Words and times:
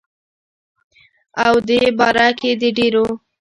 او 1.45 1.55
دې 1.67 1.81
باره 1.97 2.27
کښې 2.39 2.51
دَ 2.59 2.61
ډيرو 2.77 3.05